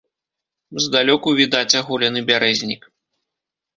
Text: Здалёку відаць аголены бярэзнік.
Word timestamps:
Здалёку 0.85 1.35
відаць 1.41 1.77
аголены 1.81 2.19
бярэзнік. 2.31 2.81